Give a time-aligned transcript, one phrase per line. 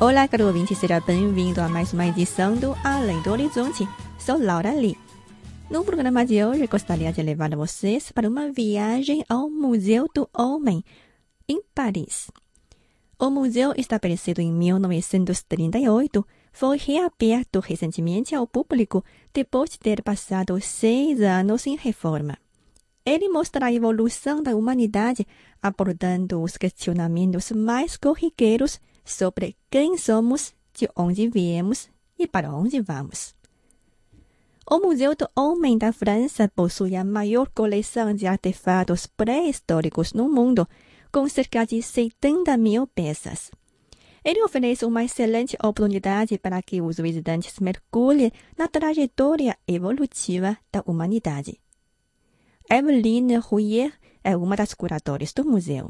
[0.00, 3.88] Olá, caro ouvinte, seja bem-vindo a mais uma edição do Além do Horizonte.
[4.18, 4.98] Sou Laura Lee.
[5.70, 10.84] No programa de hoje, gostaria de levar vocês para uma viagem ao Museu do Homem,
[11.48, 12.26] em Paris.
[13.18, 21.20] O museu, estabelecido em 1938, foi reaberto recentemente ao público depois de ter passado seis
[21.20, 22.36] anos em reforma.
[23.04, 25.26] Ele mostra a evolução da humanidade,
[25.62, 33.34] abordando os questionamentos mais corriqueiros sobre quem somos, de onde viemos e para onde vamos.
[34.68, 40.66] O Museu do Homem da França possui a maior coleção de artefatos pré-históricos no mundo,
[41.14, 43.52] com cerca de 70 mil peças.
[44.24, 51.60] Ele oferece uma excelente oportunidade para que os visitantes mergulhem na trajetória evolutiva da humanidade.
[52.68, 53.92] Eveline Rouillet
[54.24, 55.88] é uma das curadoras do museu.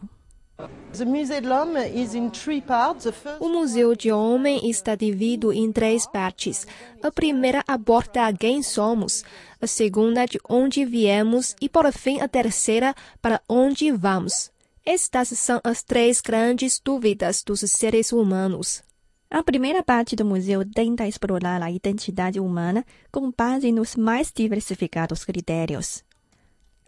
[3.40, 6.66] O Museu de Homem está dividido em três partes.
[7.02, 9.24] A primeira aborda quem somos,
[9.58, 14.53] a segunda de onde viemos e, por fim, a terceira para onde vamos.
[14.86, 18.82] Estas são as três grandes dúvidas dos seres humanos.
[19.30, 25.24] A primeira parte do museu tenta explorar a identidade humana com base nos mais diversificados
[25.24, 26.04] critérios.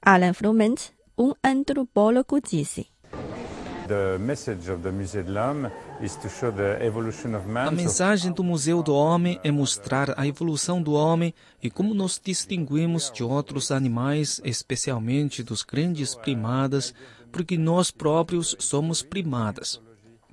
[0.03, 0.75] Alan Froment,
[1.17, 2.87] um antropólogo, disse.
[7.67, 11.33] A mensagem do Museu do Homem é mostrar a evolução do homem
[11.63, 16.93] e como nos distinguimos de outros animais, especialmente dos grandes primadas,
[17.37, 19.79] porque nós próprios somos primadas.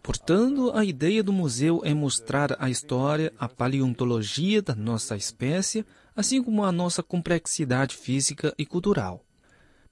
[0.02, 6.42] Portanto, a ideia do museu é mostrar a história, a paleontologia da nossa espécie, assim
[6.42, 9.22] como a nossa complexidade física e cultural.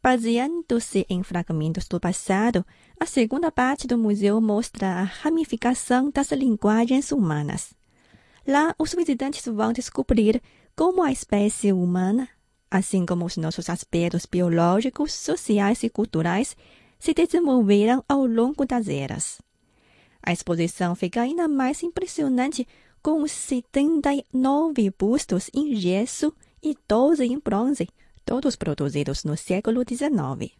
[0.02, 2.66] Baseando-se em fragmentos do passado,
[2.98, 7.74] a segunda parte do museu mostra a ramificação das linguagens humanas.
[8.48, 10.42] Lá, os visitantes vão descobrir
[10.78, 12.30] como a espécie humana,
[12.72, 16.56] assim como os nossos aspectos biológicos, sociais e culturais,
[17.02, 19.42] se desenvolveram ao longo das eras.
[20.22, 22.68] A exposição fica ainda mais impressionante
[23.02, 27.90] com os 79 bustos em gesso e 12 em bronze,
[28.24, 30.54] todos produzidos no século XIX.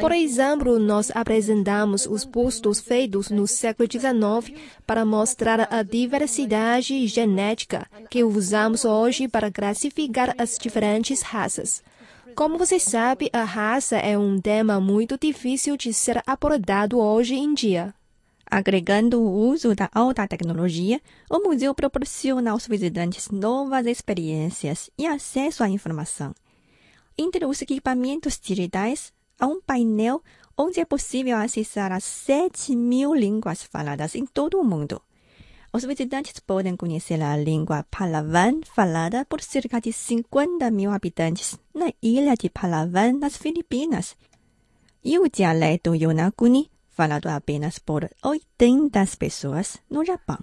[0.00, 7.86] Por exemplo, nós apresentamos os bustos feitos no século XIX para mostrar a diversidade genética
[8.10, 11.82] que usamos hoje para classificar as diferentes raças.
[12.34, 17.52] Como você sabe, a raça é um tema muito difícil de ser abordado hoje em
[17.52, 17.94] dia.
[18.46, 21.00] Agregando o uso da alta tecnologia,
[21.30, 26.34] o museu proporciona aos visitantes novas experiências e acesso à informação.
[27.18, 30.22] Entre os equipamentos digitais, há um painel
[30.56, 35.00] onde é possível acessar as 7 mil línguas faladas em todo o mundo.
[35.74, 41.90] Os visitantes podem conhecer a língua Palawan falada por cerca de 50 mil habitantes na
[42.02, 44.14] ilha de Palawan, nas Filipinas,
[45.02, 50.38] e o dialeto Yonaguni falado apenas por 80 pessoas no Japão.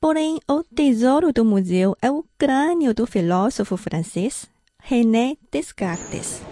[0.00, 4.48] Porém, o tesouro do museu é o crânio do filósofo francês
[4.78, 6.51] René Descartes.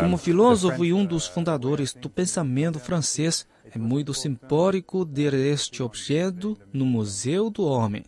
[0.00, 6.56] Como filósofo e um dos fundadores do pensamento francês, é muito simbólico ter este objeto
[6.72, 8.04] no Museu do Homem.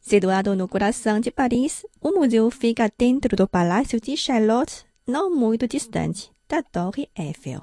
[0.00, 5.68] Situado no coração de Paris, o museu fica dentro do Palácio de Charlotte, não muito
[5.68, 7.60] distante da Torre Eiffel.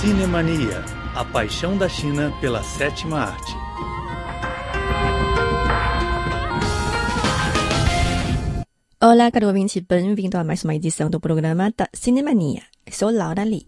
[0.00, 0.84] Cinemania,
[1.14, 3.63] a paixão da China pela sétima arte.
[9.06, 12.62] Olá, caro ouvinte, bem-vindo a mais uma edição do programa da Cinemania.
[12.90, 13.66] Sou Laura Lee.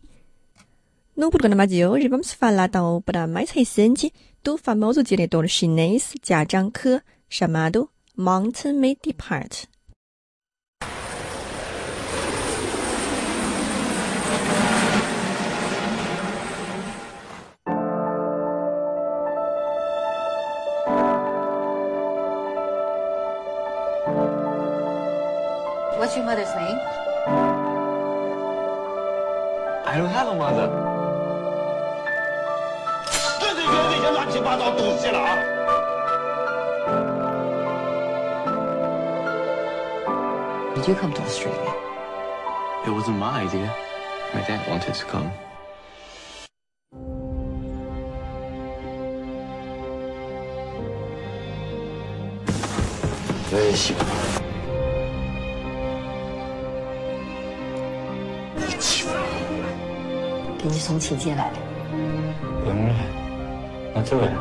[1.14, 4.10] No programa de hoje, vamos falar da obra mais recente
[4.42, 9.66] do famoso diretor chinês Jia Zhangke, chamado Mountain May Depart.
[25.97, 26.79] What's your mother's name?
[29.85, 30.69] I don't have a mother.
[33.39, 35.37] 这这些这些乱七八糟东西了啊！
[40.75, 41.73] Did you come to Australia?
[42.85, 43.69] It wasn't my idea.
[44.33, 45.31] My dad wanted to come.
[53.53, 53.73] 我也
[60.66, 61.56] 你是从请界来的？
[62.64, 62.94] 不用了，
[63.94, 64.34] 那这样，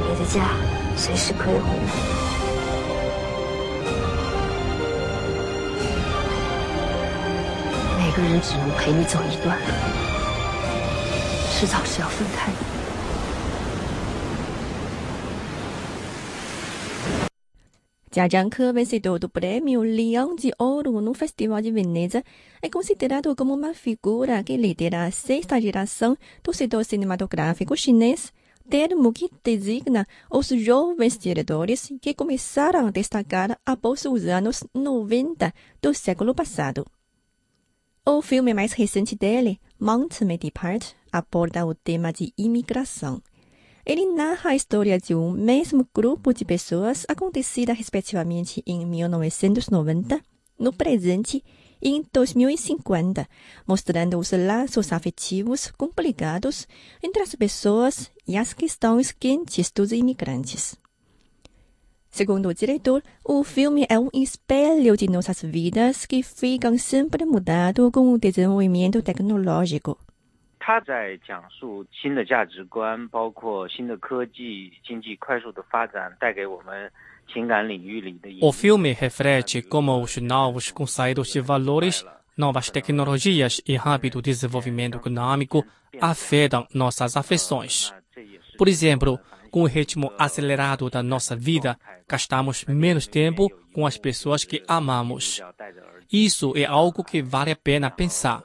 [0.00, 0.73] 你的家。
[0.95, 2.19] 随时可以回来。
[7.97, 9.65] 每个人只能陪你走一段路，
[11.51, 12.57] 迟早是要分开的。
[18.11, 22.23] Jajangke, vencedor do prêmio Leão de Ouro no Festival de Veneza,
[22.59, 28.33] é considerado como uma figura que lidera a sexta geração do setor cinematográfico chinês,
[28.68, 35.94] termo que designa os jovens diretores que começaram a destacar após os anos 90 do
[35.94, 36.86] século passado.
[38.06, 43.22] O filme mais recente dele, Mount Me Depart, aborda o tema de imigração.
[43.86, 50.20] Ele narra a história de um mesmo grupo de pessoas acontecida respectivamente em 1990,
[50.58, 51.42] no presente
[51.83, 53.27] em 2050,
[53.65, 56.67] mostrando os laços afetivos complicados
[57.01, 60.77] entre as pessoas e as questões quentes dos imigrantes.
[62.11, 67.91] Segundo o diretor, o filme é um espelho de nossas vidas que ficam sempre mudando
[67.91, 69.97] com o desenvolvimento tecnológico.
[70.61, 77.12] 他在讲述新的价值观，包括新的科技、经济快速的发展带给我们情感领域里的影
[78.40, 78.58] o 响。
[78.58, 82.04] filme reflete como os novos conceitos de valores,
[82.36, 85.64] novas tecnologias e rápido desenvolvimento econômico
[86.00, 87.92] afetam nossas afeições.
[88.58, 89.18] Por exemplo,
[89.50, 91.78] com o ritmo acelerado da nossa vida,
[92.08, 95.40] gastamos menos tempo com as pessoas que amamos.
[96.12, 98.42] Isso é algo que vale a pena pensar.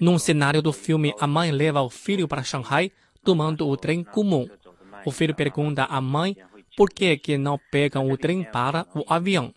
[0.00, 2.90] Num cenário do filme, a mãe leva o filho para Shanghai
[3.22, 4.48] tomando o trem comum.
[5.04, 6.36] O filho pergunta à mãe
[6.76, 9.54] por que, que não pegam o trem para o avião.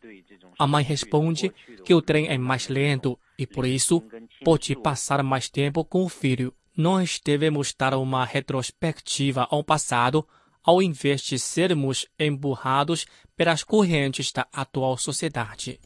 [0.58, 1.52] A mãe responde
[1.84, 4.04] que o trem é mais lento e, por isso,
[4.44, 6.54] pode passar mais tempo com o filho.
[6.76, 10.26] Nós devemos dar uma retrospectiva ao passado,
[10.64, 15.80] ao invés de sermos empurrados pelas correntes da atual sociedade.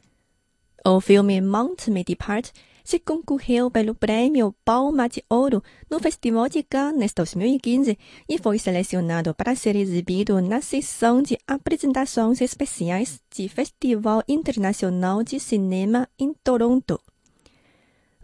[0.86, 2.52] O filme Mount Me Depart
[2.89, 7.95] se concorreu pelo prêmio Palma de Ouro no Festival de Cannes 2015
[8.27, 15.40] e foi selecionado para ser exibido na sessão de apresentações especiais de Festival Internacional de
[15.40, 16.99] Cinema em Toronto.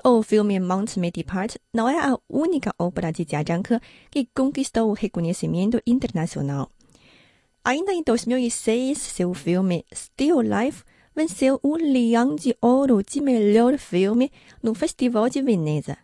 [0.03, 4.89] O filme Mount Me Depart não é a única obra de Jia Zhangke que conquistou
[4.89, 6.71] o reconhecimento internacional.
[7.63, 10.83] Ainda em 2006, seu filme Still Life
[11.15, 14.31] venceu o Leão de Ouro de melhor filme
[14.61, 15.97] no Festival de Veneza.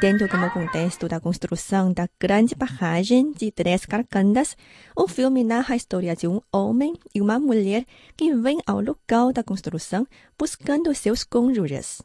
[0.00, 4.56] Tendo como contexto da construção da grande barragem de Três Carcandas,
[4.96, 7.84] o filme narra a história de um homem e uma mulher
[8.16, 10.04] que vêm ao local da construção
[10.36, 12.02] buscando seus cônjuges.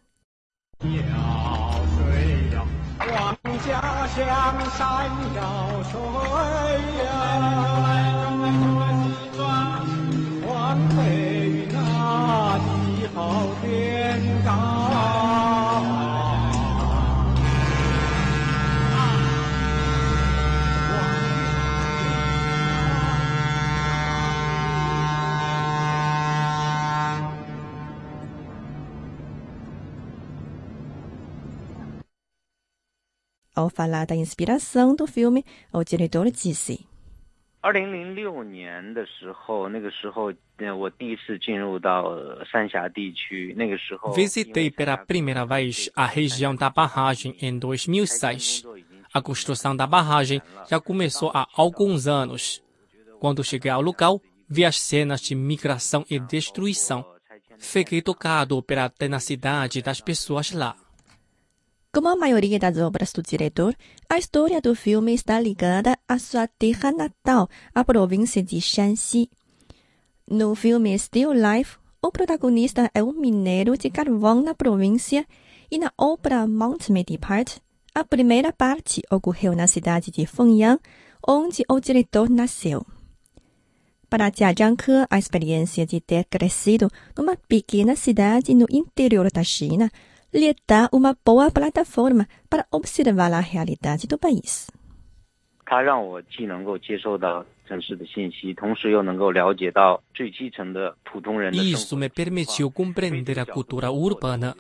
[0.84, 1.48] Yeah.
[4.18, 4.26] 江
[4.72, 5.94] 山有谁
[7.06, 8.17] 呀？
[33.77, 36.87] falar da inspiração do filme, o diretor disse:
[37.61, 48.65] 二零零六年的时候，那个时候，呃，我第一次进入到呃三峡地区，那个时候 Visitei pela primeira vez a região da barragem em 2006.
[49.15, 52.63] A construção da barragem já começou há alguns anos.
[53.21, 57.05] Quando cheguei ao local, vi as cenas de migração e destruição.
[57.59, 60.75] Fiquei tocado pela tenacidade das pessoas lá.
[61.98, 63.76] Como a maioria das obras do diretor,
[64.08, 69.32] a história do filme está ligada à sua terra natal, a província de Shanxi.
[70.30, 75.26] No filme Still Life, o protagonista é um mineiro de carvão na província
[75.72, 77.58] e na obra Mount Me Depart,
[77.96, 80.80] a primeira parte ocorreu na cidade de Fengyang,
[81.28, 82.86] onde o diretor nasceu.
[84.08, 89.92] Para Jia Zhangke, a experiência de ter crescido numa pequena cidade no interior da China
[90.33, 94.69] lhe dá uma boa plataforma para observar a realidade do país.
[95.65, 104.55] 它让我既能够接受到城市的信息，同时又能够了解到最基层的普通人的生活 Isso me permitiu compreender a cultura urbana.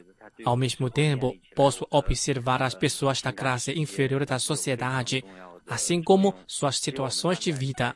[0.44, 5.22] Ao mesmo tempo, posso observar as pessoas da classe inferior da sociedade,
[5.68, 7.94] assim como suas situações de vida.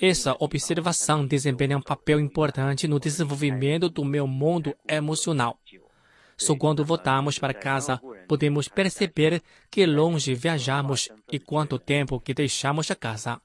[0.00, 5.56] Essa observação desempenha um papel importante no desenvolvimento do meu mundo emocional.
[6.39, 12.89] Só quando voltamos para casa podemos perceber que longe viajamos e quanto tempo que deixamos
[12.89, 13.41] a casa.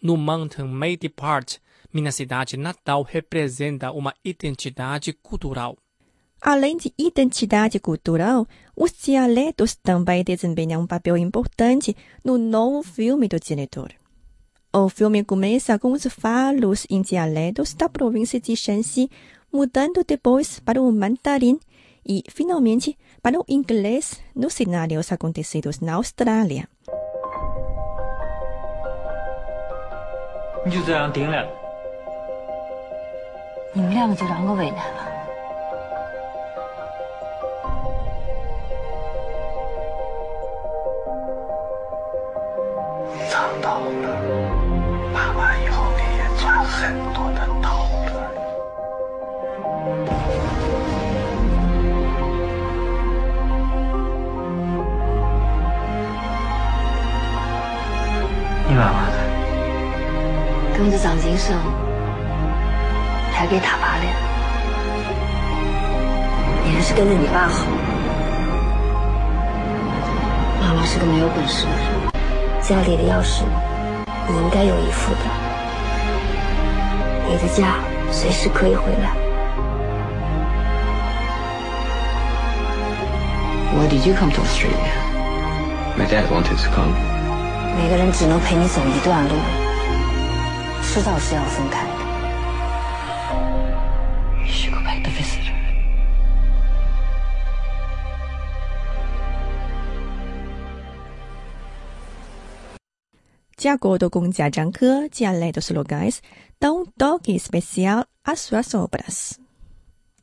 [0.00, 1.58] No Mountain May Depart,
[1.92, 5.76] minha cidade natal representa uma identidade cultural.
[6.40, 13.38] Além de identidade cultural, os dialetos também desempenham um papel importante no novo filme do
[13.38, 13.92] diretor.
[14.72, 19.10] O filme começa com os falos em dialetos da província de Shanxi,
[19.52, 21.58] mudando depois para o mandarim
[22.06, 26.68] e, finalmente, para o inglês nos cenários acontecidos na Austrália.
[58.72, 59.16] 你妈妈呢？
[60.74, 61.54] 跟着张金生，
[63.30, 64.04] 还给他爸了。
[66.64, 67.66] 你还是跟着你爸好。
[70.58, 71.86] 妈妈是个没有本事的人，
[72.62, 73.42] 家里的钥匙
[74.26, 75.20] 你应该有一副的。
[77.28, 77.74] 你的家
[78.10, 79.10] 随时可以回来。
[83.74, 84.94] Why did you come to Australia?
[85.98, 87.11] My dad wanted to come.
[87.74, 89.34] 每个人只能陪你走一段路，
[90.82, 91.92] 迟早是要分开的。
[94.40, 95.42] You should go back to visit
[103.56, 106.20] her.，de acordo com Jia Zhangke, dialetos locais
[106.60, 109.38] dão um toque especial às suas obras.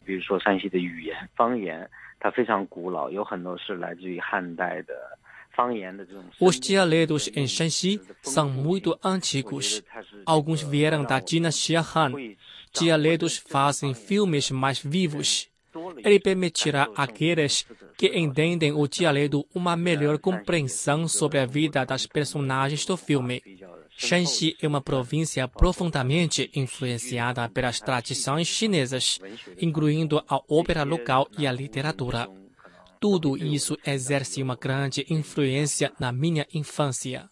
[0.06, 1.89] 比如说山西的语言方言，
[2.20, 4.94] 它非常古老，有很多是来自于汉代的。
[6.39, 9.84] Os dialetos em Shanxi são muito antigos.
[10.25, 12.13] Alguns vieram da dinastia Han.
[12.74, 15.50] Dialetos fazem filmes mais vivos.
[16.04, 17.66] Ele permitirá àqueles
[17.98, 23.42] que entendem o dialeto uma melhor compreensão sobre a vida das personagens do filme.
[23.98, 29.20] Shanxi é uma província profundamente influenciada pelas tradições chinesas,
[29.62, 32.30] incluindo a ópera local e a literatura.
[33.00, 37.28] Tudo isso exerce uma grande influência na minha infância.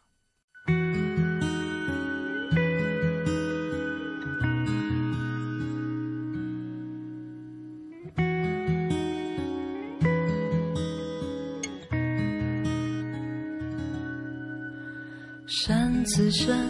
[15.46, 16.68] “山自山，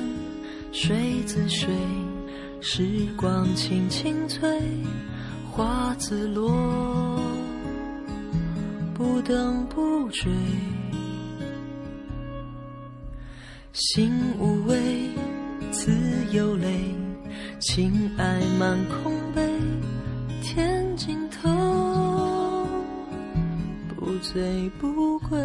[0.70, 1.72] 水自水，
[2.60, 4.48] 时光轻轻催，
[5.50, 7.18] 花自落，
[8.97, 10.31] 不等不追。
[13.71, 15.11] 心无畏，
[15.69, 15.91] 自
[16.31, 16.95] 有泪，
[17.59, 19.47] 情爱满空杯，
[20.41, 22.65] 天尽头，
[23.95, 25.37] 不醉不归。”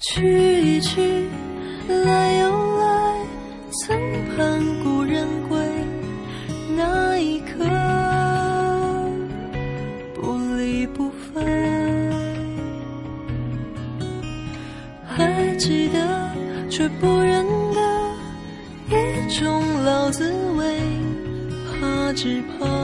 [0.00, 1.28] 去一去，
[1.88, 2.25] 来
[22.26, 22.75] 只怕